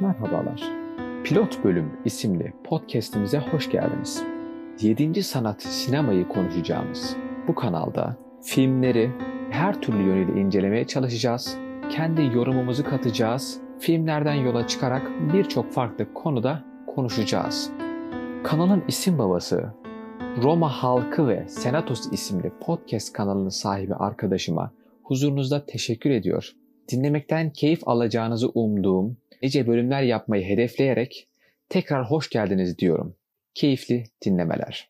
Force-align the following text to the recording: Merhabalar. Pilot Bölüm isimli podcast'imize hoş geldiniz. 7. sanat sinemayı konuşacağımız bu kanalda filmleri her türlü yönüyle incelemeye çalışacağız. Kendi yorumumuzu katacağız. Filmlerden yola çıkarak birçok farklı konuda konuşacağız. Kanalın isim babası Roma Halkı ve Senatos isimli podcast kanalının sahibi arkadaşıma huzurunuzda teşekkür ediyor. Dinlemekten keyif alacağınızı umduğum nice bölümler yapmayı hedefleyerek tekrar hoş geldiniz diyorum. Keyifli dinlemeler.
Merhabalar. 0.00 0.62
Pilot 1.24 1.64
Bölüm 1.64 1.92
isimli 2.04 2.52
podcast'imize 2.64 3.38
hoş 3.38 3.70
geldiniz. 3.70 4.22
7. 4.80 5.22
sanat 5.22 5.62
sinemayı 5.62 6.28
konuşacağımız 6.28 7.16
bu 7.48 7.54
kanalda 7.54 8.16
filmleri 8.42 9.10
her 9.50 9.80
türlü 9.80 10.02
yönüyle 10.02 10.40
incelemeye 10.40 10.86
çalışacağız. 10.86 11.56
Kendi 11.90 12.22
yorumumuzu 12.22 12.84
katacağız. 12.84 13.60
Filmlerden 13.78 14.34
yola 14.34 14.66
çıkarak 14.66 15.10
birçok 15.32 15.72
farklı 15.72 16.14
konuda 16.14 16.64
konuşacağız. 16.94 17.70
Kanalın 18.44 18.84
isim 18.88 19.18
babası 19.18 19.64
Roma 20.42 20.68
Halkı 20.68 21.28
ve 21.28 21.48
Senatos 21.48 22.12
isimli 22.12 22.52
podcast 22.60 23.12
kanalının 23.12 23.48
sahibi 23.48 23.94
arkadaşıma 23.94 24.72
huzurunuzda 25.02 25.66
teşekkür 25.66 26.10
ediyor. 26.10 26.52
Dinlemekten 26.92 27.50
keyif 27.50 27.88
alacağınızı 27.88 28.48
umduğum 28.48 29.16
nice 29.42 29.66
bölümler 29.66 30.02
yapmayı 30.02 30.44
hedefleyerek 30.44 31.28
tekrar 31.68 32.10
hoş 32.10 32.30
geldiniz 32.30 32.78
diyorum. 32.78 33.16
Keyifli 33.54 34.04
dinlemeler. 34.24 34.88